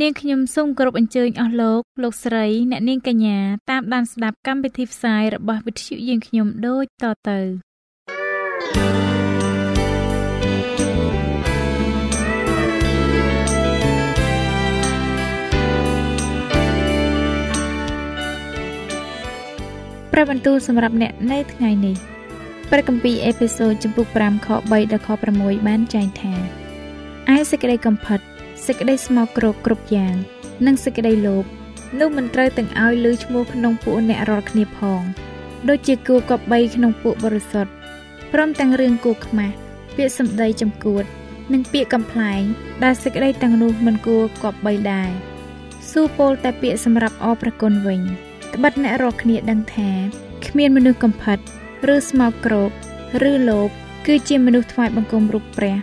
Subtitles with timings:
[0.00, 3.38] នាងខ្ញុំសូមគោរពអញ្ជើញអស់លោកលោកស្រីអ្នកនាងកញ្ញា
[3.70, 7.38] តាមដានស្ដាប់កម្មវិធីផ្សាយរបស់វិទ្យុយើងខ្ញុំដូចតទៅ
[20.12, 21.96] ព្រះបន្ទូលសម្រាប់អ្នកនៅថ្ងៃនេះ
[22.70, 26.34] ព្រះគម្ពីរអេពីសូតចំពុក5ខ3ដល់ខ6បានចែងថា
[27.34, 28.20] ឯសេចក្តីកំផិត
[28.66, 30.14] សេចក្តីស្មោកគ្រោកគ្រប់យ៉ាង
[30.66, 31.44] និងសេចក្តីលោភ
[32.00, 35.02] នោះមិនត្រូវទាំងឲ្យលើឈ្មោះក្នុងពួកអ្នករាល់គ្នាផង
[35.68, 37.72] ដូចជាគូកបីក្នុងពួកបរិសុទ្ធ
[38.32, 39.54] ព្រមទាំងរឿងគូខ្មាស់
[39.96, 41.04] ពាក្យសម្ដីចំគួត
[41.52, 42.42] និងពាក្យកំ pl ែង
[42.84, 45.10] ដែលសេចក្តីទាំងនោះមិនគួរគប្បីដែរ
[45.90, 48.00] ស៊ូពោលតែពាក្យសម្រាប់អរប្រគុណវិញ
[48.54, 49.90] ត្បិតអ្នករាល់គ្នាដឹងថា
[50.46, 51.38] គ្មានមនុស្សកំផិត
[51.94, 52.70] ឬស្មោកគ្រោក
[53.30, 53.68] ឬលោភ
[54.06, 55.76] គឺជាមនុស្សថ្វាយបង្គំរូបព្រះ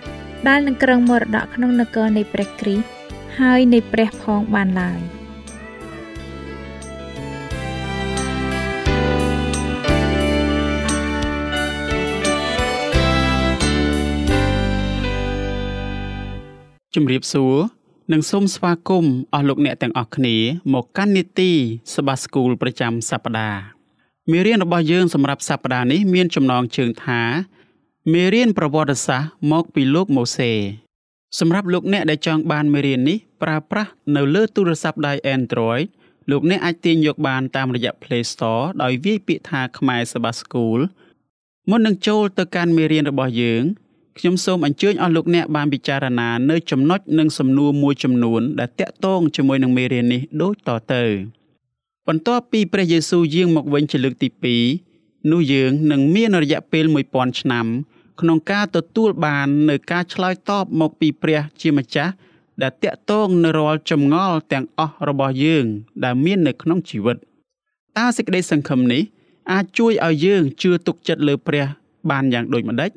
[0.48, 2.86] ដែលនឹងគ្រងមរតកក្នុងនគរនៃព្រះគ្រីស្ទ
[3.40, 5.02] ហើយនៃព្រះផងបានឡើយ
[16.96, 17.56] ជំរាបសួរ
[18.12, 20.36] និងសូមស្វាគមន៍អស់លោកអ្នកទាំងអស់គ្នា
[20.74, 21.52] មកកាន់នីតិ
[21.96, 23.62] សបាស្គូលប្រចាំសប្តាហ៍
[24.32, 27.22] មេរៀនរបស់យើងសម្រាប់សប្តាហ៍នេះមានចំណងជើងថា
[28.10, 30.52] មេរៀនប្រវត្តិសាស្ត្រមកពីលោកម៉ូសេ
[31.40, 35.86] សម្រាប់លោកអ្នកដែលចង់បានមេរៀននេះប្រើប្រាស់នៅលើទូរស័ព្ទដៃ Android
[36.32, 40.80] លោកអ្នកអាចទាញយកបានតាមរយៈ Play Store ដោយវាយពាក្យថាខ្មែរសបាស្គូល
[41.70, 43.64] មុននឹងចូលទៅកាន់មេរៀនរបស់យើង
[44.18, 51.04] ខ្ញុំសូមអញ្ជើញអស់លោកអ្នកបានពិចារណានៅចំណុចនិងសំណួរមួយចំនួនដែលតាក់ទងជាមួយនឹងមេរៀននេះដូចតទៅ
[52.08, 54.91] បន្ទាប់ពីព្រះយេស៊ូវយាងមកវិញជាលើកទី2
[55.32, 57.66] នោះយើងនឹងមានរយៈពេល1000ឆ្នាំ
[58.20, 62.14] ក្នុងការទទួលបាននៅការឆ្លើយតបមកពីព្រះជាម្ចាស់
[62.62, 65.66] ដែលតាក់ទងនៅរាល់ចម្ងល់ទាំងអស់របស់យើង
[66.04, 67.18] ដែលមាននៅក្នុងជីវិត
[67.98, 69.02] តើសេចក្តីសង្ឃឹមនេះ
[69.52, 71.66] អាចជួយឲ្យយើងជឿទុកចិត្តលើព្រះ
[72.10, 72.92] បានយ៉ាងដូចម្តេច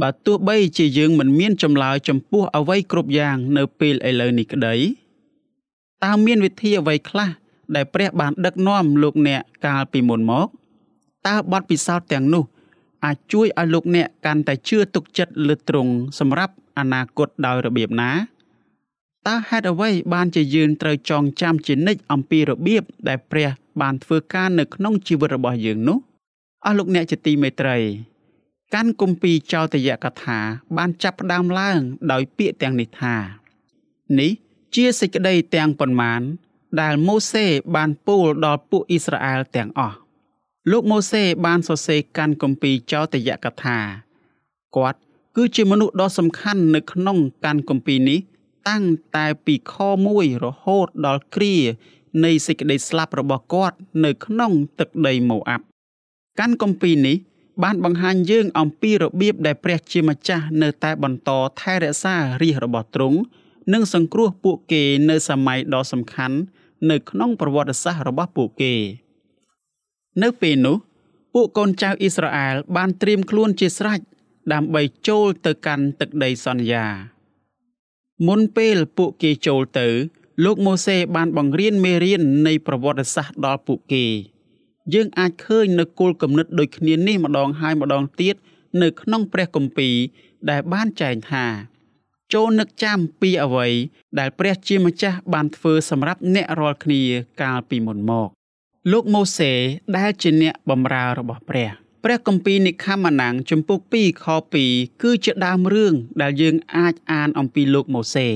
[0.00, 4.74] បើទោះបីជាយើងមិនមានចម្លើយចំពោះអ្វីគ្រប់យ៉ាងនៅពេលឥឡូវនេះក្តី
[6.04, 7.30] តើមានវិធីអ្វីខ្លះ
[7.74, 10.48] ដែលព្រះបានដឹកនាំលោកអ្នកកាលពីមុនមក
[11.28, 12.44] តើបទពិសោធន៍ទាំងនោះ
[13.04, 18.12] អាចជួយឲ្យលោកអ្នកកាន់តែជឿទុកចិត្តលើទ្រង់សម្រាប់អនាគតដោយរបៀបណា
[19.26, 23.48] តើហេតុអ្វីបានជាយើងត្រូវចងចាំជានិច្ចអំពីរបៀបដែលព្រះ
[23.80, 25.98] បានធ្វើការនៅក្នុងជីវិតរបស់យើងនោះ
[26.64, 27.78] អស់លោកអ្នកជាទីមេត្រី
[28.74, 30.38] កាន់គម្ពីរចោទយកថា
[30.76, 31.78] បានចាប់ផ្ដើមឡើង
[32.12, 33.14] ដោយពាក្យទាំងនេះថា
[34.18, 34.32] នេះ
[34.74, 36.20] ជាសេចក្តីទាំងប៉ុន្មាន
[36.80, 37.46] ដែលម៉ូសេ
[37.76, 39.96] បានពោលដល់ពួកអ៊ីស្រាអែលទាំងអស់
[40.70, 43.78] លោកម៉ូសេបានសរសេរកាន់គម្ពីរចោទយកថា
[44.76, 44.98] គាត់
[45.36, 48.18] គឺជាមនុស្សដ៏សំខាន់នៅក្នុងកាន់គម្ពីរនេះ
[48.68, 48.84] តាំង
[49.16, 49.74] តែពីខ
[50.08, 51.56] 1រហូតដល់គ្រា
[52.24, 55.64] នៃសេចក្តីស្លាប់របស់គាត់នៅក្នុងទឹកដីម៉ូអាប់
[56.40, 57.16] កាន់គម្ពីរនេះ
[57.62, 61.30] បានបង្ហាញយើងអំពីរបៀបដែលព្រះជាម្ចាស់នៅតែបន្ត
[61.60, 63.18] ថែរក្សារាជរបស់ទ្រង់
[63.72, 66.38] និងសង្គ្រោះពួកគេនៅសម័យដ៏សំខាន់
[66.90, 68.74] នៅក្នុងប្រវត្តិសាស្ត្ររបស់ពួកគេ
[70.22, 70.76] នៅពេលនោះ
[71.34, 74.00] ពួកកូនចៅអ៊ីស្រាអែលបានត្រៀមខ្លួនជាស្រេច
[74.52, 76.86] ដើម្បីចូលទៅកាន់ទឹកដីសន្យា
[78.26, 79.88] មុនពេលពួកគេចូលទៅ
[80.44, 84.06] លោកម៉ូសេបានបង្រៀនមេរៀននៃប្រវត្តិសាស្ត្រដល់ពួកគេ
[84.94, 88.34] យើងអាចឃើញនៅគោលគំនិតដូចគ្នានេះម្ដងហើយម្ដងទៀត
[88.82, 89.96] នៅក្នុងព្រះគម្ពីរ
[90.50, 91.46] ដែលបានចែងថា
[92.34, 93.66] ចូលនឹកចាំពីអ្វី
[94.18, 97.02] ដែលព្រះជាម្ចាស់បានធ្វើសម្រាប់អ្នករាល់គ្នា
[97.42, 98.28] កាលពីមុនមក
[98.92, 99.52] លោកម៉ូសេ
[99.96, 101.70] ដែលជាអ្នកបម្រើរបស់ព្រះ
[102.04, 104.26] ព្រះគម្ពីរនិខាម៉ាណាំងជំពូក2ខ
[104.64, 108.28] 2គឺជាដើមរឿងដែលយើងអាចអានអំពីលោកម៉ូសេ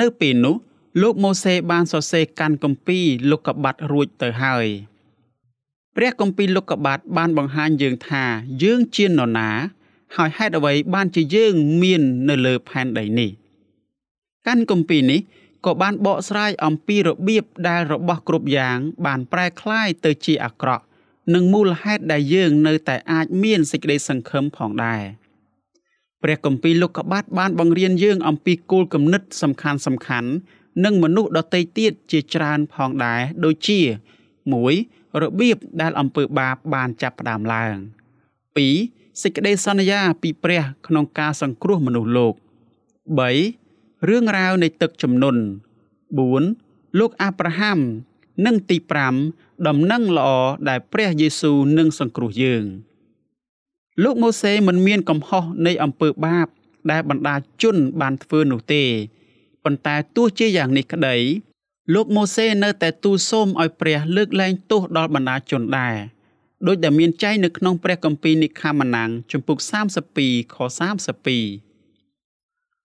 [0.00, 0.56] នៅពេលនោះ
[1.02, 4.66] លោកម៉ូសេបានសរសេរកាន់គម្ពីរលោកកបាត់រួចទៅហើយ
[5.96, 8.24] ព្រះគម្ពីរលោកកបាត់បានបង្ហាញយើងថា
[8.62, 9.50] យើងជានរណា
[10.16, 13.30] ហើយហេតុអ្វីបានជាយើងមាននៅលើផែនដីនេះ
[14.46, 15.20] កាន់គម្ពីរនេះ
[15.66, 20.84] ក៏បានបកស្រាយអំពីរបៀបដែលរបស់គ្រប់យ៉ាង បានប្រែក្លាយទៅជាអាក្រក់
[21.34, 25.02] និងមូលហេតុដែលយើងនៅតែអាចមានសេចក្តីសង្ឃឹមផងដែរ
[26.22, 30.30] ព្រះគម្ពីរលោកកបាត់បានបង្រៀនយើងអំពីគោលគំនិតសំខាន់សំខាន់
[30.84, 33.80] និងមនុស្សដទៃទៀតជាច្រើនផងដែរដូចជា
[34.50, 37.74] 1របៀបដែលអំពើបាបបានចាប់ផ្ដើមឡើង
[38.50, 42.34] 2សេចក្តីសន្យាពីព្រះក្នុងការសង្គ្រោះមនុស្សលោក
[43.20, 43.61] 3
[44.08, 45.42] រឿងរ៉ាវនៃទឹកជំនន់
[46.18, 47.78] 4លោកអាប់រ៉ាហាំ
[48.46, 48.76] និងទី
[49.20, 50.28] 5ដំណឹងល្អ
[50.68, 52.64] ដែលព្រះយេស៊ូវនឹងសង្គ្រោះយើង
[54.02, 56.46] លោកម៉ូសេមិនមានកំហុសនៃអំពើបាប
[56.90, 58.84] ដែលបណ្ដាជនបានធ្វើនោះទេ
[59.64, 61.16] ប៉ុន្តែទោះជាយ៉ាងនេះក្តី
[61.94, 65.96] លោកម៉ូសេនៅតែទូលសូមឲ្យព្រះលើកលែងទោសដល់បណ្ដាជនដែរ
[66.66, 69.58] ដោយដែលមានចែងនៅក្នុងព្រះគម្ពីរនិខាម៉ានាំងជំពូក
[70.08, 71.71] 32ខ32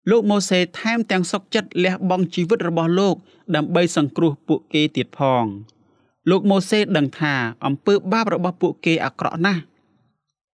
[0.10, 3.16] លោកម៉ូសេថែមទាំងសុកចិត្តលះបង់ជីវិតរបស់លោក
[3.56, 5.46] ដើម្បីសង្គ្រោះពួកគេទៀតផង
[6.30, 7.34] លោកម៉ូសេដឹងថា
[7.66, 9.62] អំពើបាបរបស់ពួកគេអាក្រក់ណាស់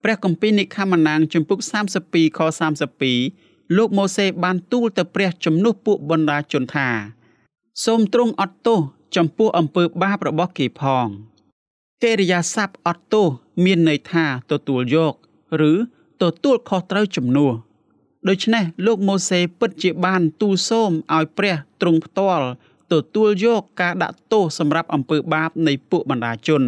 [0.02, 1.58] ព្រះគម្ពីរនិខាម៉ានាំងជំពូក
[1.98, 2.40] 32ខ
[3.08, 6.88] 32លោកម៉ូសេបានទូលទៅព្រះជំនួសពួកបណ្ដាជនថា
[7.84, 8.80] សូមទ្រង់អត់ទោស
[9.16, 11.06] ចំពោះអំពើបាបរបស់គេផង
[12.02, 13.26] កិរិយាសព្ទអត់ទោស
[13.64, 15.14] មានន័យថាទទួលយក
[15.70, 15.72] ឬ
[16.22, 17.52] ទទួលខុសត្រូវជំនួស
[18.28, 22.46] ដូច្នេះលោកម៉ូសេពិតជាបានទូលសូមឲ្យព្រះទ្រង់ផ្ទាល់
[22.92, 26.62] ទទួលយកការដាក់ទោសសម្រាប់អំពើបាបនៃពួកបណ្ដាជន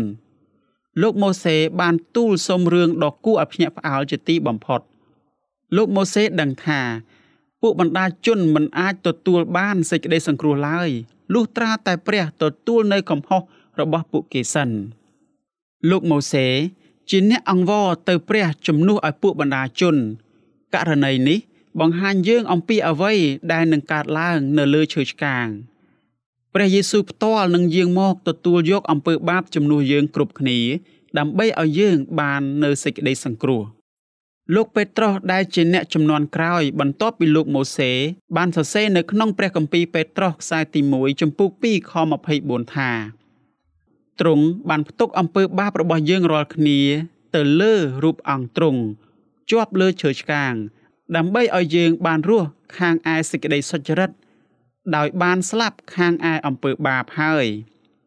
[1.03, 4.81] លោកម៉ូសេបានទូលសូមរឿងដ៏គួរឲ្យភ្ញាក់ផ្អើលជាទីបំផុត
[5.77, 6.81] លោកម៉ូសេដឹងថា
[7.63, 10.91] ពួកបណ្ដាជនមិនអាចទទួលបានសេចក្តីសង្គ្រោះឡើយ
[11.35, 13.43] លុះត្រាតែព្រះទទួលនៅកំហុស
[13.81, 14.71] របស់ពួកគេសិន
[15.91, 16.47] លោកម៉ូសេ
[17.11, 19.97] ជាអ្នកអង្វរទៅព្រះជំនួសឲ្យពួកបណ្ដាជន
[20.75, 21.39] ករណីនេះ
[21.81, 23.15] បង្ហាញយើងអំពីអ្វី
[23.53, 25.47] ដែលនឹងកើតឡើងនៅលើឈើឆ្កាង
[26.55, 30.59] ព្រះយេស៊ូវផ្ទាល់នឹងយាងមកទទួលយកអំពើបាបជំនួសយើងគ្រប់គ្នា
[31.19, 33.63] ដើម្បីឲ្យយើងបាននៅសេចក្តីសង្គ្រោះ
[34.55, 37.91] លោកពេត្រុសដែលជាអ្នកចំនួនក្រោយ បន្ទាប់ពីលោកម៉ូសេ
[38.37, 41.93] បានសរសេរនៅក្នុងព្រះគម្ពីរពេត្រុសខ្សែទី1ចំពុក2ខ
[42.33, 42.91] 24ថា
[44.21, 46.81] ទ្រង់បានផ្ទុកអំពើបាបរបស់យើងរាល់គ្នា
[47.35, 47.75] ទៅលើ
[48.05, 48.83] រូបអង្គទ្រង់
[49.53, 50.55] ជាប់លើឈើឆ្កាង
[51.17, 54.11] ដើម្បីឲ្យយើងបានរស់ខាងឯសេចក្តីសុចរិត
[54.97, 57.47] ដោយបានស្លាប់ខាងឯអំពើបាបហើយ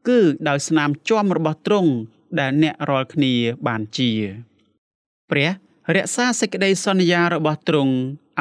[0.08, 1.92] គឺដោយស្នាមជាំរបស់ទ្រង់
[2.40, 3.34] ដែលអ្នករាល់គ្នា
[3.68, 4.12] បានជា
[5.30, 5.50] ព្រះ
[5.96, 7.94] រក្សាសេចក្តីសន្យារបស់ទ្រង់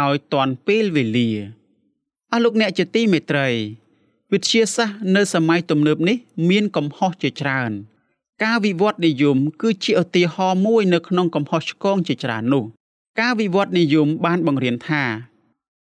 [0.02, 1.30] ឲ្យទាន់ពេលវេលា
[2.32, 3.48] អស់លោកអ្នកជាទីមេត្រី
[4.32, 6.16] វិទ្យាសាស្ត្រនៅសម័យទំនើបនេះ
[6.50, 7.72] មានកំហុសជាច្រើន
[8.44, 12.64] ការវិវត្តនិយមគឺជាឧទាហរណ៍មួយនៅក្នុងកំហុសឆ្គងជាច្រើននោះ
[13.20, 15.02] ការវិវត្តនិយមបានបង្រៀនថា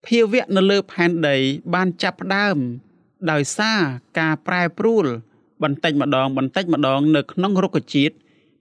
[0.05, 1.37] ភាវៈនៅលើផែនដី
[1.73, 2.57] បានចាប់ផ្ដើម
[3.31, 3.79] ដោយសារ
[4.19, 5.05] ការប្រែប្រួល
[5.63, 8.15] បន្តិចម្ដង បន្តិចម្ដង នៅក្នុងរុក្ខជាតិ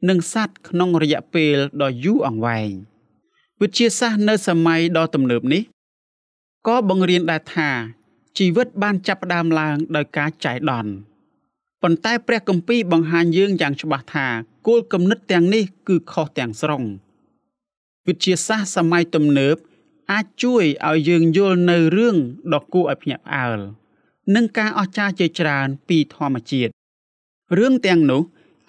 [0.08, 2.70] និងសត្វក្នុងរយៈពេលដ៏យូរអង្វែង
[3.60, 5.62] វិទ្យាសាស្ត្រនៅសម័យដ៏ទំនើបនេះ
[6.66, 7.70] ក៏បង្រៀនដែរថា
[8.38, 10.93] ជីវិតបានចាប់ផ្ដើមឡើងដោយការចៃដន្យ
[11.82, 14.26] ប៉ុន្តែព្រះគម្ពីរបង្ហាញយើងយ៉ាងច្បាស់ថា
[14.66, 16.84] គោលគំនិតទាំងនេះគឺខុសទាំងស្រុង
[18.08, 19.56] វិទ្យាសាស្ត្រសម័យទំនើប
[20.12, 22.16] អាចជួយឲ្យយើងយល់នៅរឿង
[22.52, 23.58] ដ៏គួរឲ្យភ្ញាក់ផ្អើល
[24.34, 26.72] និងការអស្ចារ្យជាច្រើនពីធម្មជាតិ
[27.58, 28.22] រឿងទាំងនោះ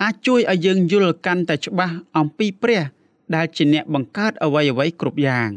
[0.04, 2.84] អាចជួយឲ្យយើងយល់កាន់តែច្បាស់អំពីព្រះ
[3.36, 5.52] ដែលជាអ្នកបង្កើតអ្វីអ្វីគ្រប់យ៉ាង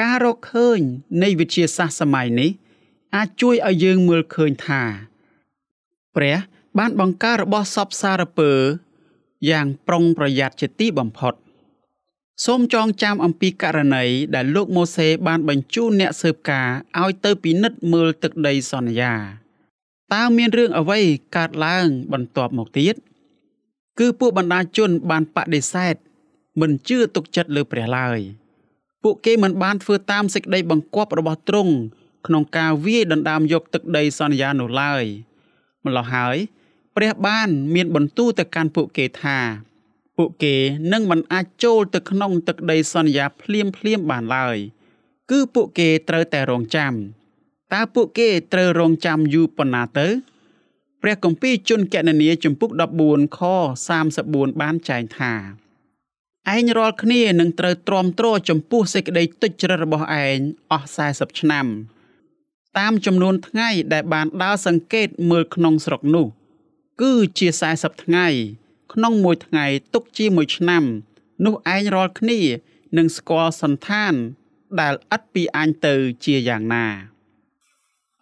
[0.00, 0.80] ការរកឃើញ
[1.22, 2.50] នៃវិទ្យាសាស្ត្រសម័យនេះ
[3.16, 4.82] អាចជួយឲ្យយើងមើលឃើញថា
[6.16, 6.36] ព្រះ
[6.78, 8.52] បានបង្កើតរបស់សពសារពើ
[9.50, 11.34] យ៉ាងប្រុងប្រយ័ត្នជាទីបំផុត
[12.44, 16.68] សូមចងចាំអំពីករណីដែលលោកម៉ូសេបានបញ្ជូនអ្នកស៊ើបការ
[17.00, 19.14] ឲ្យទៅពិនិត្យមើលទឹកដីសន្យា
[20.14, 21.00] តើមានរឿងអ្វី
[21.36, 22.94] កើតឡើងបន្ទាប់មកទៀត
[23.98, 25.94] គឺពួកបណ្ដាជនបានបដិសេធ
[26.60, 28.18] មិនជឿទុកចិត្តលើព្រះឡើយ
[29.02, 31.74] ពួកគេមិនបានធ្វើតាមសេចក្តីបង្គាប់របស់ទ្រង់
[32.26, 35.04] ក្នុងការវាយដណ្ដើមយកទឹកដីសន្យានោះឡើយ
[35.84, 36.36] ម្ល៉េះហើយ
[36.96, 39.38] ព្រះបាន មានបន្ទូលទៅកាន់ពួកគេថា
[40.16, 40.56] ពួកគេ
[40.92, 44.56] នឹងមិនអាចចូលទៅក្នុងទឹកដីសន្យាភ្លាមភ្លាមបានឡើយ
[45.30, 46.92] គឺពួកគេត្រូវតែរងចាំ
[47.72, 50.08] តើពួកគេត្រូវរងចាំយូរប៉ុណ្ណាទៅ
[51.02, 52.70] ព្រះគម្ពីរជនកណនីចំពុក
[53.04, 53.40] 14ខ
[54.00, 55.32] 34បានចែងថា
[56.54, 60.38] ឯងរាល់គ្នានឹងត្រូវទ្រាំទ្រចំពោះសេចក្តីទុច្ចរិតរបស់ឯង
[60.72, 61.66] អស់40ឆ្នាំ
[62.78, 66.26] តាមចំនួនថ្ងៃដែលបានដើរសង្កេតមើលក្នុងស្រុកនោះ
[67.02, 68.28] គឺជា40ថ្ងៃ
[68.92, 70.84] ក្នុងមួយថ្ងៃទុកជាមួយឆ្នាំ
[71.44, 72.40] នោះឯងរាល់គ្នា
[72.96, 74.14] នឹងស្គាល់សន្តាន
[74.80, 76.86] ដែលឥតពីអញទៅជាយ៉ាងណា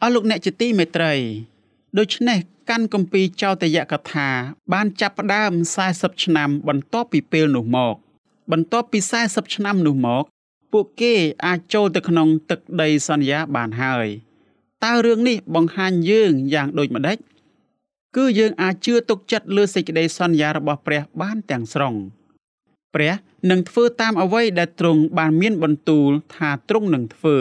[0.03, 1.15] អស់លោកអ្នកជាទីមេត្រី
[1.99, 2.39] ដូច្នេះ
[2.71, 4.29] កាន់គម្ពីរចោទយកថា
[4.73, 5.53] បានចាប់ផ្ដើម
[5.89, 7.95] 40ឆ្នាំ បន្ទាប់ពីពេលនោះមក
[8.53, 10.25] បន្ទាប់ពី40ឆ្នាំនោះមក
[10.73, 11.15] ពួកគេ
[11.47, 14.07] អាចចូលទៅក្នុងទឹកដីសន្យាបានហើយ
[14.85, 17.19] តើរឿងនេះបង្ហាញយើងយ៉ាងដូចម្ដេច
[18.17, 21.95] គឺយើងអាចជឿទុកចិត្តលើសេចក្តីសន្យារបស់ព្រះបានទាំងស្រុង
[22.95, 23.13] ព្រះ
[23.51, 27.39] នឹងធ្វើតាមអ្វីដែលទ្រង់បានមានបន្ទូលថាទ្រង់នឹងធ្វើ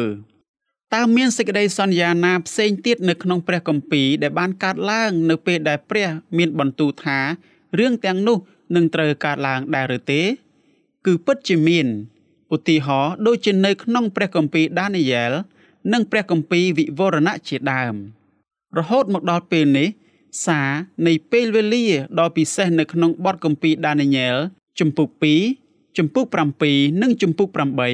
[0.94, 7.20] តើមានសេចក្តីសន្យាណាផ្សេងទៀតនៅក្នុងព្រះគម្ពីរដែលបានកើតឡើងនៅពេលដែលព្រះមានបន្ទូលថា
[7.80, 8.38] រឿងទាំងនោះ
[8.76, 10.22] នឹងត្រូវកើតឡើងដែរឬទេ
[11.06, 11.88] គឺពិតជាមាន
[12.56, 15.32] ឧទាហរណ៍ដូចជានៅក្នុងព្រះគម្ពីរដានីយ៉ែល
[15.94, 17.96] និងព្រះគម្ពីរវិវរណៈជាដើម
[18.78, 19.90] រហូតមកដល់ពេលនេះ
[20.46, 20.70] សារ
[21.08, 21.86] នៃពេលវេលា
[22.20, 24.36] ដ៏ពិសេសនៅក្នុងបទគម្ពីរដានីយ៉ែល
[24.80, 25.10] ជំពូក
[25.54, 26.26] 2ជំពូក
[26.64, 27.50] 7និងជំពូក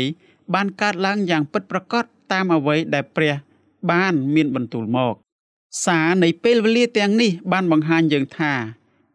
[0.06, 3.34] 8បានកើតឡើងយ៉ាងពិតប្រាកដតាមអ្វីដែលព្រះ
[3.92, 5.16] បានមានបន្ទូលមក
[5.86, 8.54] សារនៃពេលវេលាទាំងនេះបានបង្ហាញយើងថា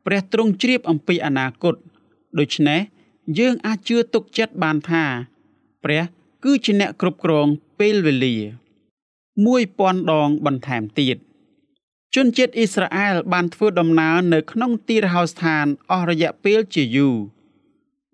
[0.06, 1.74] ព្រះទ្រង់ជ្រាបអំពីអនាគត
[2.38, 2.80] ដូច្នេះ
[3.38, 5.04] យើងអាចជឿទុកចិត្តបានថា
[5.84, 6.02] ព្រះ
[6.44, 7.46] គឺជាអ្នកគ្រប់គ្រង
[7.80, 8.36] ពេលវេលា
[9.44, 11.16] 1000ដងបន្ថែមទៀត
[12.14, 17.16] ជនជាតិអ៊ីស្រាអែលបានធ្វើដំណើរនៅក្នុងទីរហោស្ថានអស់រយៈពេលជាយូរ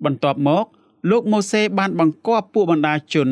[0.04, 0.66] បន្ទាប់មក
[1.10, 3.28] លោកម៉ូសេបានបង្គាប់ពួកបណ្ដាជន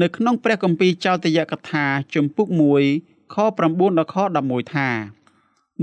[0.00, 1.84] នៅក្នុងព្រះគម្ពីរចោទយកថា
[2.14, 2.48] ជំពូក
[2.90, 4.88] 1ខ9ដល់ខ11ថា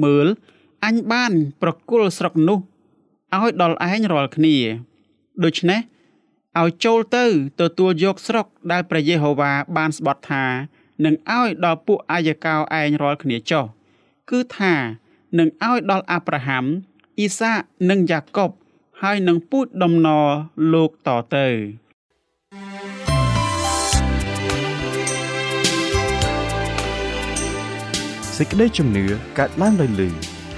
[0.04, 0.28] មើល
[0.86, 2.60] អញបានប្រគល់ស្រុកនោះ
[3.36, 4.56] ឲ្យដល់ឯងរាល់គ្នា
[5.44, 5.80] ដូច្នេះ
[6.60, 7.26] ឲ្យចូលទៅ
[7.62, 10.46] ទទួលយកស្រុកដែលព្រះយេហូវ៉ាបានស្បត់ថា
[11.06, 13.66] នឹងឲ្យដល់ពួកអាយកោឯងរាល់គ្នាចុះ
[14.30, 14.74] គឺថា
[15.38, 16.66] នឹងឲ្យដល់អាប់រ៉ាហាំ
[17.18, 17.54] អ៊ីសា
[17.90, 18.52] និងយ៉ាកុប
[19.02, 20.28] ហើយនឹងពូជដំណរ
[20.74, 21.48] លោកតទៅ
[28.38, 29.06] សេចក្តីជំនឿ
[29.38, 30.10] កើតឡើងដោយលឺ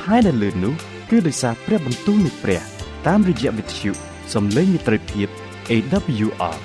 [0.05, 0.73] ហើយដែលលឺនោះ
[1.09, 2.61] គឺដោយសារព្រះបន្ទូលនៃព្រះ
[3.07, 3.91] តាមរយៈវិទ្យុ
[4.33, 5.27] សំឡេងមិត្តភាព
[5.69, 6.57] AWR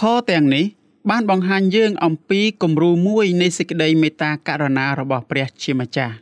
[0.00, 0.66] ខទាំងនេះ
[1.10, 6.16] បានបង្ហាញយើងអំពីគំរូមួយនៃសេចក្តីមេត្តាករុណារបស់ព្រះជាម្ចាស់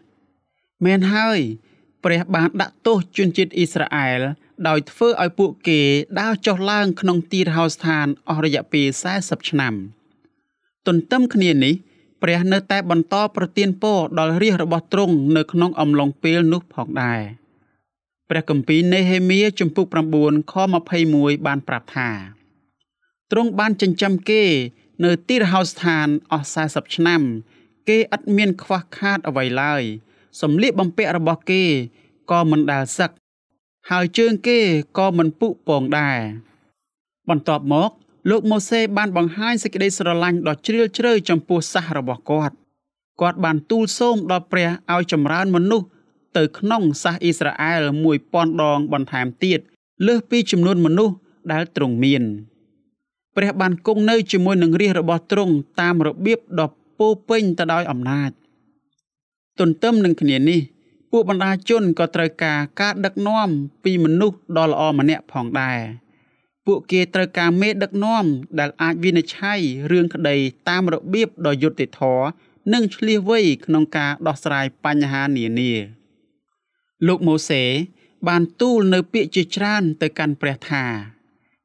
[0.85, 1.41] មែនហើយ
[2.05, 4.21] ព្រះបានដាក់ទោសជនជាតិអ៊ីស្រាអែល
[4.69, 5.81] ដោយធ្វើឲ្យពួកគេ
[6.21, 8.87] ដើរចុះឡើងក្នុងទីរហោស្ថានអស់រយៈពេល
[9.19, 9.75] 40ឆ្នាំ
[10.87, 11.75] ទន្ទឹមគ្នានេះ
[12.23, 17.21] ព្រះនៅតែបន្តប្រទានពរដល់រាជរបស់ទ្រង់នៅក្នុងអំឡុងពេលនោះផងដែរ
[18.31, 19.87] ព្រះគម្ពីរនេហេមៀជំពូក
[20.19, 20.55] 9ខ
[21.01, 22.11] 21បានប្រាប់ថា
[23.33, 24.43] ទ្រង់បានចិញ្ចឹមគេ
[25.05, 27.23] នៅទីរហោស្ថានអស់40ឆ្នាំ
[27.89, 29.83] គេឥតមានខ្វះខាតអ្វីឡើយ
[30.41, 31.65] សម្លៀកបំពាក់របស់គេ
[32.31, 33.11] ក៏មិនដែលសឹក
[33.91, 34.59] ហើយជើងគេ
[34.99, 36.19] ក៏មិនពុពងដែរ
[37.29, 37.91] បន្ទាប់មក
[38.31, 42.55] លោកម៉ូសេបានបង្ហាញសេចក្តីស្រឡាញ់ដ៏ជ្រាលជ្រៅចំពោះសាសរបស់គាត់
[43.21, 45.87] គាត់បានទូលសូមដល់ព្រះឲ្យចម្រើនមនុស្ស
[46.37, 47.83] ទៅក្នុងសាសអ៊ីស្រាអែល
[48.23, 49.61] 1000ដងបន្ថែមទៀត
[50.07, 51.15] លើសពីចំនួនមនុស្ស
[51.53, 52.25] ដែលទ្រង់មាន
[53.37, 58.31] ព្រះបានគង់នៅជាមួយនឹងរាជរបស់ទ្រង់តាមរបៀបដ៏ពោពេញទៅដោយអំណាច
[59.61, 60.61] ទន្ទឹមនឹងគ្នានេះ
[61.11, 63.49] ពួកបណ្ដាជនក៏ត្រូវការការដឹកនាំ
[63.85, 65.81] ពីមនុស្សដ៏ល្អម្នាក់ផងដែរ
[66.67, 68.25] ពួកគេត្រូវការមេដឹកនាំ
[68.59, 69.61] ដែលអាចវិនិច្ឆ័យ
[69.91, 70.37] រឿងក្តី
[70.69, 72.27] តាមរបៀបដ៏យុត្តិធម៌
[72.73, 75.73] និងឆ្លៀសវៃក្នុងការដោះស្រាយបញ្ហានានា
[77.07, 77.63] លោកម៉ូសេ
[78.29, 80.85] បានទូលនៅពាក្យជាច្រើនទៅកាន់ព្រះថា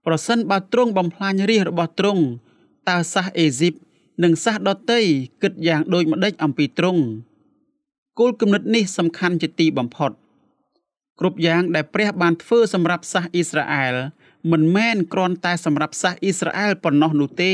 [0.08, 2.24] ប្រសិនបើទ្រង់បំផ្លាញរាជរបស់ទ្រង់
[2.90, 3.74] តើសាសអេស៊ីប
[4.24, 5.02] និងសាសដតី
[5.42, 7.02] គិតយ៉ាងដូចម្ដេចអំពីទ្រង់
[8.20, 10.12] គោលគំនិតនេះសំខាន់ជាទីបំផុត
[11.20, 13.96] គ្រប់យ៉ាងដែលព្រះបានធ្វើសម្រាប់សាសអ៊ីស្រាអែល
[14.52, 17.54] មិនមែនគ្រាន់តែសម្រាប់សាសអ៊ីស្រាអែលប៉ុណ្ណោះនោះទេ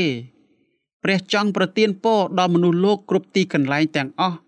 [1.04, 4.38] ព្រះចង់ប្រទានពរដល់មនុស្សលោកគ្រប់ទីកន្លែងទាំងអស់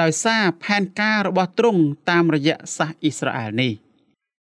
[0.00, 3.72] ដោយសារផែនការរបស់ទ្រង់តាមរយៈសាសអ៊ីស្រាអែលនេះ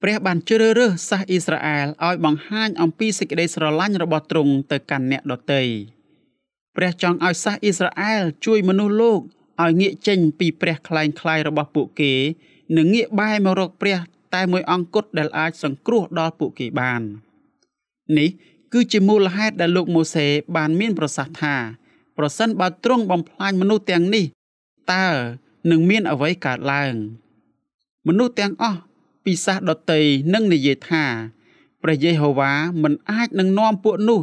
[0.03, 5.63] ព្រះបានជ្រើសរើសសាសអ៊ីស្រាអែលឲ្យបង្ហាញអំពីសេចក្តីស្រឡាញ់របស់ទ្រង់ទៅកាន់អ្នកដទៃ
[6.77, 9.21] ព្រះចង់ឲ្យសាសអ៊ីស្រាអែលជួយមនុស្សលោក
[9.63, 12.13] ឲ្យងាកចេញពីព្រះคล้ายคล้ายរបស់ពួកគេ
[12.77, 13.99] និងងាកបែរមករកព្រះ
[14.35, 17.03] តែមួយអង្គគត់ដែលអាចសង្គ្រោះដល់ពួកគេបាន
[18.19, 18.31] នេះ
[18.73, 21.55] គឺជាមូលហេតុដែលលោកម៉ូសេបានមានប្រសាសន៍ថា
[22.19, 24.25] ប្រសិនបើទ្រង់បំផ្លាញមនុស្សទាំងនេះ
[24.93, 25.07] តើ
[25.71, 26.95] នឹងមានអ្វីកើតឡើង
[28.09, 28.81] មនុស្សទាំងអស់
[29.24, 30.02] ពីសាសដតី
[30.34, 31.06] នឹងនិយាយថា
[31.84, 34.20] ព្រះយេហូវ៉ាមិនអាចនឹងនាំពួកនោះ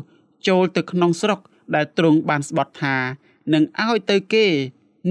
[0.48, 1.40] ចូលទៅក្នុងស្រុក
[1.74, 2.96] ដែលទ្រង់បានស្បត់ថា
[3.52, 4.46] នឹងឲ្យទៅគេ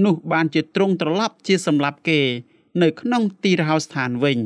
[0.04, 2.20] នោះបានជាទ្រង់ត្រឡប់ជាសម្លាប់គេ
[2.82, 4.38] នៅក្នុងទីរហោស្ថានវិញ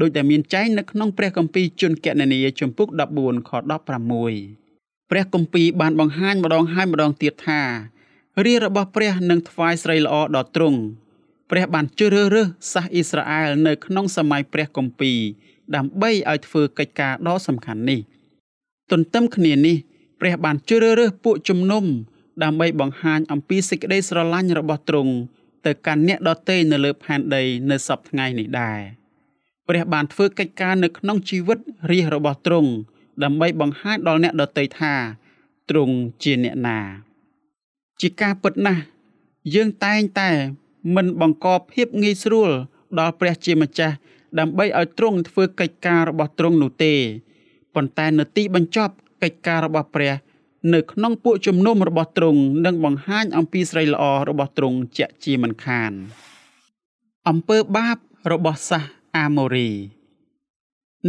[0.00, 3.50] ដោយតែមានចែងនៅក្នុងព្រះគម្ពីរជនកណនីជំពូក14ខ
[4.10, 7.60] 16ព្រះគម្ពីរបានបង្ហាញម្ដងហើយម្ដងទៀតថា
[8.44, 10.78] រាជរបស់ព្រះនឹងថ្វាយស្រីល្អដល់ទ្រង់
[11.50, 15.18] ព្រះបានជ្រើសរើសសាសអ៊ីស្រាអែលនៅក្នុងសម័យព្រះគម្ពីរ
[15.76, 18.00] ដើម្បីឲ្យធ្វើកិច្ចការដ៏សំខាន់នេះ
[18.90, 19.76] ទន្ទឹមគ្នានេះ
[20.20, 21.84] ព្រះបានជ្រើសរើសពួកជំនុំ
[22.42, 25.12] ដើម្បីបង្ហាញអំពីសេចក្តីស្រឡាញ់របស់ទ្រង់
[25.66, 28.80] ទៅកាន់អ្នកដទៃនៅលើផែនដីនៅសពថ្ងៃនេះដែរ
[29.68, 31.58] ព្រះបានធ្វើកិច្ចការនៅក្នុងជីវិត
[31.90, 32.70] រាជរបស់ទ្រង់
[33.24, 34.94] ដើម្បីបង្ហាញដល់អ្នកដទៃថា
[35.70, 36.78] ទ្រង់ជាអ្នកណា
[38.00, 38.82] ជាការពិតណាស់
[39.54, 40.30] យើងតែងតែ
[40.94, 42.50] មិនបង្កភាពងាយស្រួល
[42.98, 43.96] ដល់ព្រះជាម្ចាស់
[44.38, 46.94] ដើម្បីឲ្យទ្រង់ធ្វើកិច្ចការរបស់ទ្រង់នោះទេ
[47.74, 50.12] ប៉ុន្តែនៅទីបញ្ចប់កិច្ចការរបស់ព្រះ
[50.74, 55.92] នៅក្នុងពួកជំនុំរបស់ទ្រង់នឹងបង្ហាញអំពីស្រីល្អរបស់ទ្រង់ជាក់ជាមិនខាន
[57.28, 57.96] អំពើបាប
[58.32, 58.84] របស់សាស
[59.16, 59.70] អាម៉ូរី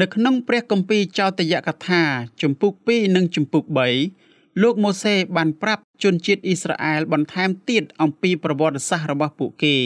[0.02, 2.02] នៅក្នុងព្រះគម្ពីរចោទយកថា
[2.42, 4.27] ជំពូក2និងជំពូក3
[4.62, 9.78] លោកម៉ូសេបានប្រាប់ជនជាតិអ៊ីស្រាអែលបន្ថែមទៀតអំពីប្រវត្តិសាស្ត្ររបស់ពួកគេ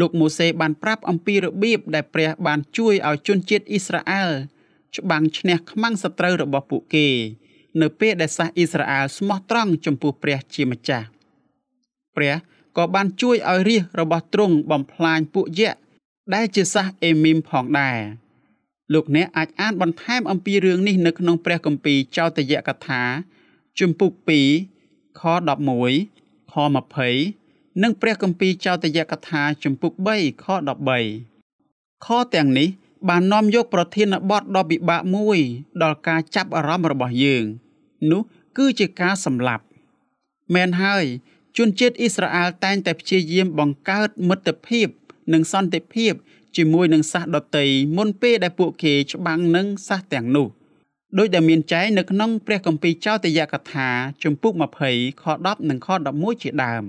[0.00, 4.30] លោកម៉ូសេបានប្រាប់អំពីរបៀបដែលព្រះបានជួយឲ្យជនជាតិអ៊ីស្រាអែល
[4.96, 7.08] ច្បាំងឈ្នះខ្មាំងសត្រូវរបស់ពួកគេ
[7.80, 11.06] នៅពេលដែលសាសអ៊ីស្រាអែលស្មោះត្រង់ចំពោះព្រះជាម្ចាស់
[12.16, 12.34] ព្រះ
[12.76, 15.78] ក៏បានជួយឲ្យរាជរបស់ទ្រង់បំផ្លាញពួកយក្ស
[16.34, 17.98] ដែលជាសាសអេមីមផងដែរ
[18.92, 23.02] លោកអ្នកអាចអានបន្ថែមអំពីរឿងនេះនៅក្នុងព្រះគម្ពីរចោទយកថា
[23.78, 24.12] ជំពូក
[24.66, 26.54] 2ខ11ខ
[27.18, 30.46] 20និងព្រះគម្ពីរចោទយកថាជំពូក3ខ
[31.26, 32.68] 13ខទាំងនេះ
[33.08, 35.38] បាននាំយកប្រធានបទដ៏ពិបាកមួយ
[35.82, 37.44] ដល់ការចាប់អារម្មណ៍របស់យើង
[38.10, 38.22] នោះ
[38.56, 39.64] គឺជាការសម្លាប់
[40.54, 41.04] មែនហើយ
[41.56, 44.88] ជនជាតិអ៊ីស្រាអែលតែងតែព្យាយាមបង្កើតមិត្តភាព
[45.32, 46.12] និងសន្តិភាព
[46.56, 50.46] ជាមួយនឹងសាសដតីមុនពេលដែលពួកគេច្បាំងនឹងសាសទាំងនោះ
[51.18, 53.88] ដោយដែលមានចែងនៅក្នុងព្រះគម្ពីរចោទយកថា
[54.22, 54.52] ជំពូក
[54.88, 56.84] 20ខ10និងខ11ជាដើម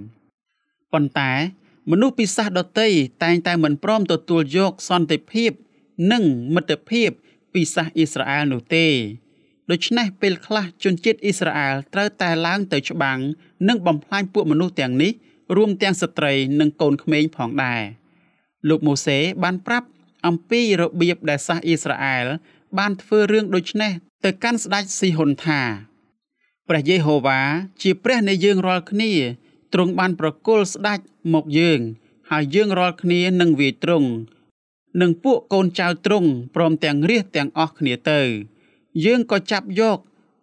[0.93, 1.31] ប៉ុន្តែ
[1.91, 2.89] មនុស្សពីសាសដតី
[3.23, 5.51] តែងតែមិនព្រមទទួលយកសន្តិភាព
[6.11, 6.23] និង
[6.55, 7.09] មិត្តភាព
[7.53, 8.87] ពីសាសអ៊ីស្រាអែលនោះទេ
[9.71, 13.19] ដូច្នេះពេលខ្លះជនជាតិអ៊ីស្រាអែលត្រូវតែឡើងទៅច្បាំង
[13.67, 15.11] និងបំផ្លាញពួកមនុស្សទាំងនេះ
[15.55, 17.81] រួមទាំងស្ត្រីនិងកូនក្មេងផងដែរ
[18.69, 19.87] លោកម៉ូសេបានប្រាប់
[20.27, 22.25] អំពីរបៀបដែលសាសអ៊ីស្រាអែល
[22.77, 23.91] បានធ្វើរឿងដូចនេះ
[24.23, 25.61] ទៅកាន់ស្ដេចស៊ីហ៊ុនថា
[26.67, 27.39] ព្រះយេហូវ៉ា
[27.81, 29.11] ជាព្រះនៃយើងរាល់គ្នា
[29.73, 30.99] ទ្រង់បានប្រគល់ស្ដេច
[31.33, 31.79] មកយើង
[32.31, 34.09] ហើយយើងរាល់គ្នានឹងវាយទ្រង់
[35.01, 38.19] និងពួកកូនចៅទ្រង់ព្រមទាំងរាជទាំងអស់គ្នាទៅ
[39.05, 39.99] យើងក៏ចាប់យក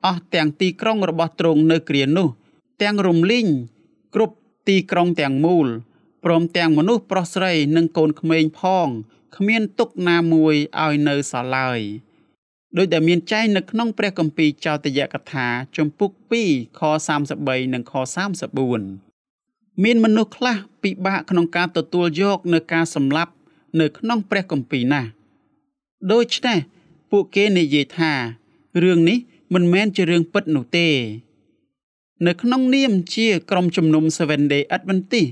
[0.06, 2.28] អស់ទាំងទីក្រុងរបស់ទ្រង់នៅគ្រានោះ
[2.82, 3.46] ទាំងរំលីង
[4.14, 4.36] គ្រប់
[4.68, 5.66] ទីក្រុងទាំងមូល
[6.24, 8.88] ព្រមទាំងមនុស្សប្រុសស្រីនិងកូនក្មេងផង
[9.36, 11.80] គ្មានទុកណាមួយឲ្យនៅសល់ឡើយ
[12.76, 16.10] ដោយដែលមានចែងនៅក្នុងព្រះគម្ពីរចោទយកថាជំពូក
[16.44, 16.80] 2ខ
[17.26, 17.92] 33និងខ
[19.08, 23.32] 34មានមនុស្សខ្លះពិបាកក្នុងការទទួលយកនៅការសម្លាប់
[23.80, 25.08] នៅក្នុងព្រះគម្ពីរណាស់
[26.12, 26.58] ដូច្នេះ
[27.10, 28.12] ពួកគេនិយាយថា
[28.84, 29.18] រឿងនេះ
[29.54, 30.88] មិនមែនជារឿងពិតនោះទេ
[32.26, 35.28] នៅក្នុងនាមជាក្រុមជំនុំ Seven Day Adventist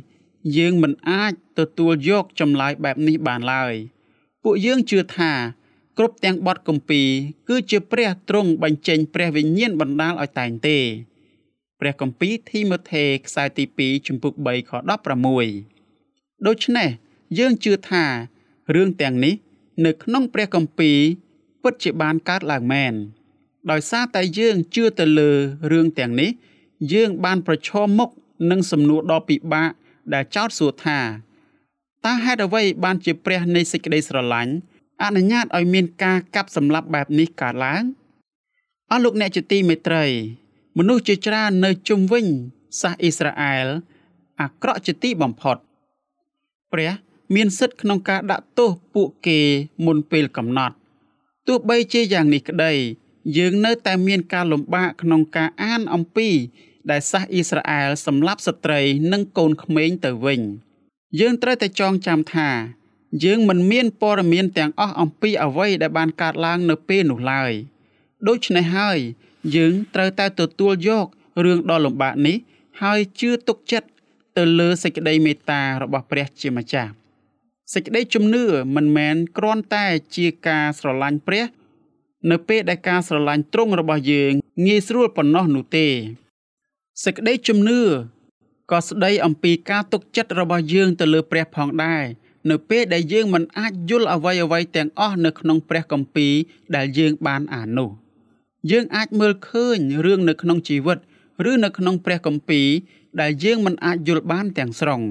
[0.56, 3.74] យើងមិនអាចទទួលយកចម្លើយបែបនេះបានឡើយ
[4.42, 5.32] ពួកយើងជឿថា
[5.98, 7.08] គ្រប់ទាំងបទគម្ពីរ
[7.48, 10.78] គឺជាព្រះទ្រង់បញ្ចេញព្រះវិញ្ញាណបណ្ដាលឲ្យតែងទេ
[11.80, 14.70] ព្រះគម្ពីរធីម៉ូថេខ្សែទី2ជំពូក3ខ
[15.78, 16.88] 16ដូច្នេះ
[17.38, 18.04] យើងជឿថា
[18.74, 19.34] រឿងទាំងនេះ
[19.84, 20.98] នៅក្នុងព្រះគម្ពីរ
[21.62, 22.94] ពិតជាបានកើតឡើងមែន
[23.70, 25.30] ដោយសារតែយើងជឿទៅលើ
[25.72, 26.30] រឿងទាំងនេះ
[26.92, 28.10] យើងបានប្រឈមមុខ
[28.50, 29.70] នឹងសំណួរដ៏ពិបាក
[30.14, 30.98] ដែលចោទសួរថា
[32.04, 34.52] តើហេតុអ្វីបានជាព្រះនៃសេចក្តីស្រឡាញ់
[35.02, 37.84] អនុញ្ញាតឲ្យមានការកាប់សម្លាប់បែបនេះកើតឡើង
[38.90, 40.04] អស់លោកអ្នកជាទីមេត្រី
[40.78, 42.26] មនុស្សជាច្រើននៅជុំវិញ
[42.80, 43.66] សាសអ៊ីស្រាអែល
[44.40, 45.56] អាក្រក់ជាទីបំផុត
[46.72, 46.92] ព្រះ
[47.34, 49.38] មានសិទ្ធិក្នុងការដាក់ទោសពួកគេ
[49.86, 50.76] មុនពេលកំណត់
[51.46, 52.72] ទោះបីជាយ៉ាងនេះក្តី
[53.36, 56.28] យើងនៅតែមានការលំបាកក្នុងការអានអំពី
[56.90, 58.80] ដែលសាសអ៊ីស្រាអែលសម្លាប់ស្ត្រី
[59.12, 60.40] និងកូនក្មេងទៅវិញ
[61.20, 62.48] យើងត្រូវតែចងចាំថា
[63.24, 67.52] យើងមិនមានព័ត៌មានទាំងអស់អំពីអ្វីដែលបានកើតឡើងនៅពេលនោះឡើយ
[68.28, 68.98] ដូច្នេះហើយ
[69.56, 71.06] យើងត្រូវតែទទួលយក
[71.44, 72.36] រឿងដ៏លំបាកនេះ
[72.82, 73.88] ហើយជឿទុកចិត្ត
[74.36, 76.90] ទៅលើសេចក្តីមេត្តារបស់ព្រះជាម្ចាស់
[77.74, 78.44] សេចក្តីជំនឿ
[78.76, 81.46] មិនមែនគ្រាន់តែជាការស្រឡាញ់ព្រះ
[82.30, 84.32] នៅពេលដែលការស្រឡាញ់ទ្រង់របស់យើង
[84.66, 85.86] ងាយស្រួលប៉ុណ្ណោះនោះទេ
[87.04, 87.80] សេចក្តីជំនឿ
[88.70, 92.04] ក៏ស្ដីអំពីការទុកចិត្តរបស់យើងទៅលើព្រះផងដែរ
[92.50, 96.34] នៅពេលដែលយើងមិនអាចយល់អ្វីអ្វីទាំងអស់នៅក្នុងព្រះគម្ពីរ
[96.76, 97.90] ដែលយើងបានអាននោះ
[98.70, 100.98] យើងអាចមើលឃើញរឿងនៅក្នុងជីវិត
[101.50, 102.68] ឬនៅក្នុងព្រះគម្ពីរ
[103.20, 105.02] ដែលយើងមិនអាចយល់បានទាំងស្រុង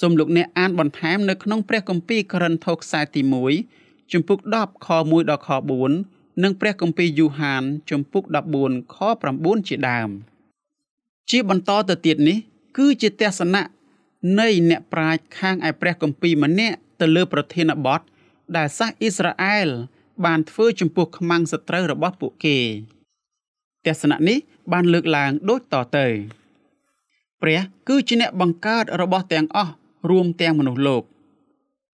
[0.00, 3.20] សូមលោកអ្នកអានបន្ថែមនៅក្នុងព្រះគម្ពីរករិនថូសខ្សែទី
[3.66, 5.50] 1ជំពូក10ខ1ដល់ខ
[5.96, 8.24] 4និងព្រះគម្ពីរយូហានជំពូក
[8.58, 8.96] 14ខ
[9.34, 10.10] 9ជាដើម
[11.30, 12.38] ជាបន្តទៅទៀតនេះ
[12.76, 13.62] គឺជាទស្សនៈ
[14.40, 18.00] នៃអ្នកប្រាជ្ញខាងឯព្រះគម្ពីរម្នាក់ទៅលើប្រធានបទ
[18.56, 19.68] ដែលសាសអ៊ីស្រាអែល
[20.24, 22.58] បានធ្វើចំពោះខ្មាំងសត្រូវរបស់ពួកគេ
[23.86, 24.38] ទស្សនៈនេះ
[24.72, 26.06] បានលើកឡើងដូចតទៅ
[27.42, 29.72] ព្រះគឺជាអ្នកបង្កើតរបស់ទាំងអស់
[30.10, 31.02] រួមទាំងមនុស្សលោក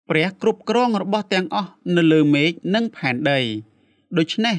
[0.09, 3.39] ព្រះគ្រប់គ្រងរបស់ទាំងអស់នៅលើមេឃនិងផែនដី
[4.17, 4.55] ដូច្នេះ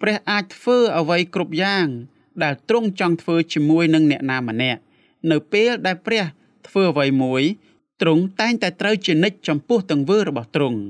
[0.00, 1.86] ព្រះអាចធ្វើអ្វីគ្រប់យ៉ាង
[2.42, 4.80] ដែលទ្រង់ចង់ធ្វើជាមួយនឹងអ្នកណាម្នាក់
[5.30, 6.24] នៅពេលដែលព្រះ
[6.66, 7.42] ធ្វើអ្វីមួយ
[8.00, 10.80] ទ្រង់តែងតែត្រូវជានិច្ចចំពោះទង្វើរបស់ទ្រង់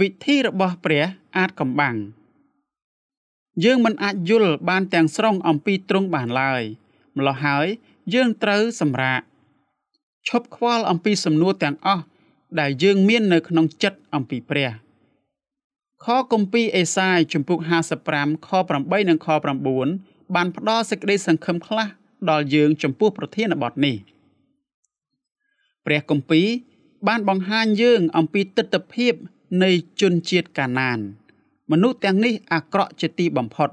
[0.00, 1.04] វិធីរបស់ព្រះ
[1.36, 1.96] អាចកំបាំង
[3.64, 6.62] យើងមិនអាចយល់បានទាំងស្រុងអំពីទ្រង់បានឡើយ
[7.16, 7.66] ម្ល៉េះហើយ
[8.14, 9.20] យើងត្រូវសម្រាក
[10.28, 12.04] ឈប់ខ្វល់អំពីសំណួរទាំងអស់
[12.60, 14.70] ដែលយើងមាននៅក្នុងចិត្តអំពីព្រះ
[16.04, 17.58] ខគម្ពីរអេសាយជំពូក
[18.04, 18.48] 55ខ
[18.80, 19.28] 8និងខ
[19.80, 21.86] 9បានផ្ដល់សេចក្តីសង្ឃឹមខ្លះ
[22.30, 23.96] ដល់យើងចំពោះប្រធានបទនេះ
[25.86, 26.46] ព្រះគម្ពីរ
[27.08, 29.08] បានបង្ហាញយើងអំពីទស្សនវិជ្ជា
[29.62, 30.98] នៃជនជាតិកាណាន
[31.70, 33.68] មនុស្សទាំងនេះអាក្រក់ជាទីបំផុត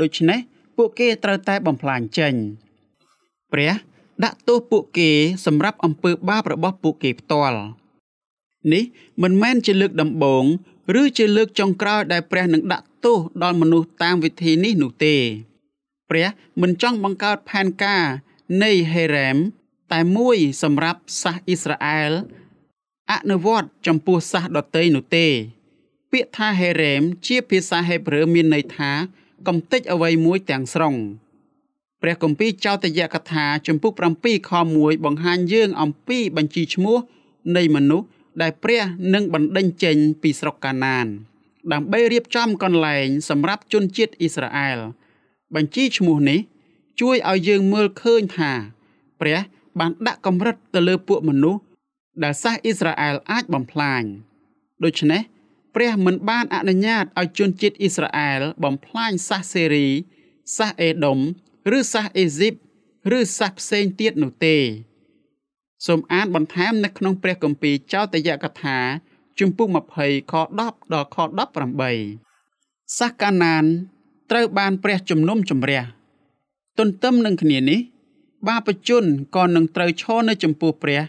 [0.00, 0.38] ដូច្នេះ
[0.76, 2.34] ពួកគេត្រូវតែបំផ្លាញចេញ
[3.52, 3.72] ព្រះ
[4.24, 5.10] ដាក់ទោសពួកគេ
[5.46, 7.58] សម្រាប់អំពើបាបរបស់ពួកគេផ្ទាល់
[8.72, 8.84] នេះ
[9.22, 10.44] មិនមែនជាលើកដំបូង
[11.00, 15.16] ឬជាលើកចុងក្រោយដែលព្រះនឹងដាក់ទោសដល់មនុស្សតាមវិធីនេះនោះទេ
[16.10, 16.26] ព្រះ
[16.62, 18.04] មិនចង់បង្កើតផែនការ
[18.62, 19.36] នៃហេរ៉េម
[19.92, 22.12] តែមួយសម្រាប់សាសអ៊ីស្រាអែល
[23.10, 25.26] អនុវត្តចំពោះសាសដតីនោះទេ
[26.12, 28.90] ពាក្យថាហេរ៉េមជាភាសាហេប្រឺមានន័យថា
[29.48, 30.94] កំទេចអ្វីមួយទាំងស្រុង
[32.02, 36.96] ព្រះគម្ពីរចោទយកថាជំពូក7ខ1បង្ហាញយើងអំពីបញ្ជីឈ្មោះ
[37.56, 38.06] នៃមនុស្ស
[38.42, 38.82] ដែលព្រះ
[39.14, 41.06] នឹងបណ្ដេញចេញពីស្រុកកាណាន
[41.72, 44.78] ដើម្បីរៀបចំកន្លែងសម្រាប់ជនជាតិអ៊ីស្រាអែល
[45.54, 46.40] បញ្ជីឈ្មោះនេះ
[47.00, 48.52] ជួយឲ្យយើងមើលឃើញថា
[49.20, 49.38] ព្រះ
[49.78, 51.62] បានដាក់កម្រិតទៅលើពួកមនុស្ស
[52.22, 54.02] ដែលសាសអ៊ីស្រាអែលអាចបំផ្លាញ
[54.84, 55.22] ដូច្នេះ
[55.74, 59.88] ព្រះមិនបានអនុញ្ញាតឲ្យជនជាតិអ៊ីស្រាអែលបំផ្លាញសាសសេរី
[60.56, 61.18] សាសអេដុំ
[61.76, 62.54] ឬសាសអេស៊ីប
[63.18, 64.56] ឬសាសផ្សេងទៀតនោះទេ
[65.86, 68.78] សូមអានបន្ថែមនៅក្នុងព្រះគម្ពីរចោទយកថា
[69.38, 71.16] ជំពូក20ខ10ដល់ខ
[72.26, 73.64] 18សាសកាណាន
[74.30, 75.82] ត្រូវបានព្រះជំនុំជម្រះ
[76.78, 77.80] ទន្ទឹមនឹងគ្នានេះ
[78.48, 79.04] បាបជន
[79.36, 81.00] ក៏នឹងត្រូវឈរនៅចំពោះព្រះ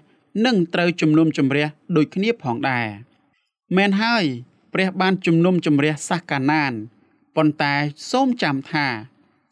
[0.46, 2.88] និងត្រូវជំនុំជម្រះដូចគ្នាផងដែរ
[3.78, 4.26] មែនហើយ
[4.74, 6.74] ព្រះបានជំនុំជម្រះសាសកាណាន
[7.36, 7.74] ប៉ុន្តែ
[8.12, 8.88] សូមចាំថា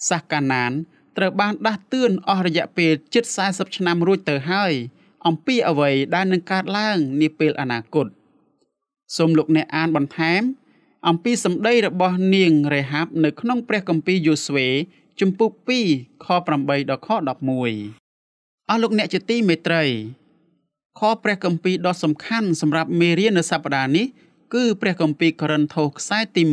[0.10, 0.72] សាសកាណាន
[1.18, 4.74] ត្រូវបានដាស់តឿនអស់រយៈពេលជិត40ឆ្នាំរួចទៅហើយ
[5.28, 8.08] អំពីអ្វីដែលនឹងកើតឡើងនាពេលអនាគត
[9.16, 10.42] សូមលោកអ្នកអានបន្ថែម
[11.08, 14.68] អំពីសម្ដីរបស់នាងរេហាបនៅក្នុងព្រះគម្ពីរយូស្វេ
[15.20, 15.52] ជំពូក
[15.88, 16.28] 2ខ
[16.60, 19.84] 8ដល់ខ11អស់លោកអ្នកជាទីមេត្រី
[21.00, 24.06] ខព្រះគម្ពីរដ៏សំខាន់សម្រាប់មេរៀននៅសប្តាហ៍នេះ
[24.54, 26.44] គឺព្រះគម្ពីរកូរិនថូសខ្សែទី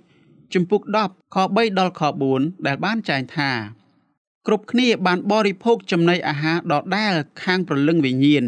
[0.00, 2.02] 1ជំពូក10ខ3ដល់ខ
[2.34, 3.50] 4ដែលបានចែងថា
[4.46, 8.44] គ្រប់គ្នាបានបរិភោគចំណីអាហារដដែលខាងប្រលឹងវិញ្ញាណ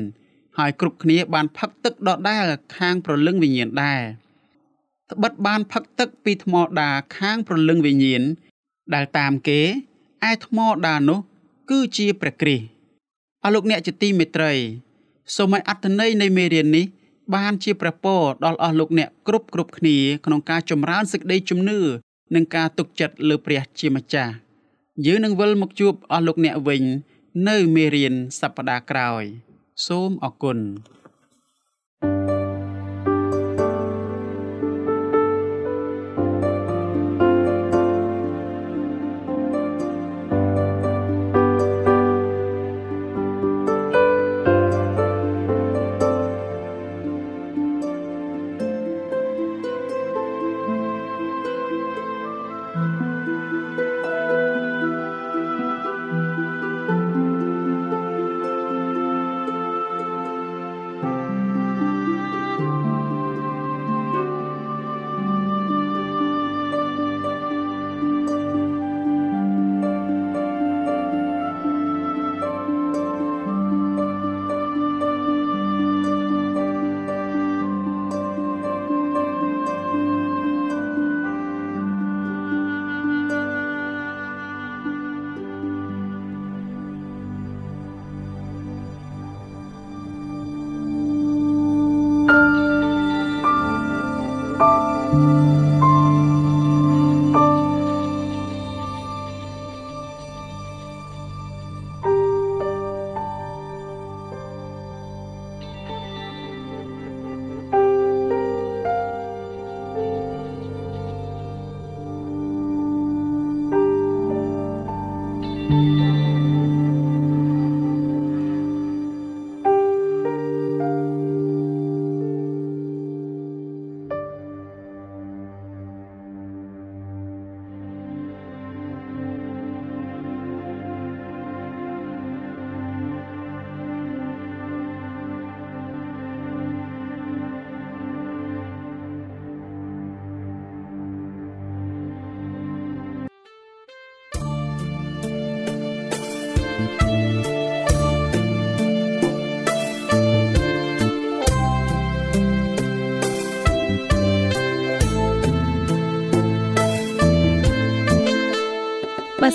[0.58, 4.02] ហើយគ្រប់គ្នាបានផឹកទឹកដដែលខាងប្រលឹងវិញ្ញាណដែរ
[5.12, 8.22] ត្បិតបានផឹកទឹកពីថ្មដាខាងប្រលឹងវិញ្ញាណ
[8.94, 9.60] ដែលតាមគេ
[10.30, 11.18] ឯថ្មដានោះ
[11.70, 12.64] គឺជាព្រះគ្រីស្ទ
[13.44, 14.52] អរលោកអ្នកជាទីមេត្រី
[15.36, 16.86] សូមឲ្យអត្ថន័យនៃមេរៀននេះ
[17.34, 21.78] បានជាព្រះពរដល់អស់លោកអ្នកគ្រប់គ្រប់គ្នាក្នុងការចម្រើនសេចក្តីជំនឿ
[22.34, 24.32] និងការទុកចិត្តលើព្រះជាម្ចាស់
[25.06, 26.82] យើងនឹងវិលមកជួបអស់លោកអ្នកវិញ
[27.48, 29.24] នៅមេរៀនសប្តាហ៍ក្រោយ
[29.86, 30.58] សូមអរគុណ